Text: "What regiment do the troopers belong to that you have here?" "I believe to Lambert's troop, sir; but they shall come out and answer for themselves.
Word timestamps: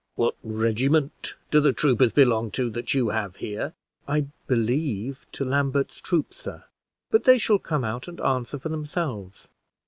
"What 0.15 0.35
regiment 0.41 1.35
do 1.51 1.61
the 1.61 1.73
troopers 1.73 2.11
belong 2.11 2.49
to 2.57 2.71
that 2.71 2.95
you 2.95 3.09
have 3.09 3.35
here?" 3.35 3.75
"I 4.07 4.25
believe 4.47 5.27
to 5.33 5.45
Lambert's 5.45 6.01
troop, 6.01 6.33
sir; 6.33 6.63
but 7.11 7.25
they 7.25 7.37
shall 7.37 7.59
come 7.59 7.83
out 7.83 8.07
and 8.07 8.19
answer 8.19 8.57
for 8.57 8.69
themselves. 8.69 9.47